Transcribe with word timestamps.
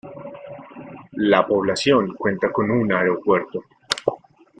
La 1.11 1.45
población 1.45 2.15
cuenta 2.15 2.51
con 2.51 2.71
un 2.71 2.91
aeropuerto. 2.91 3.63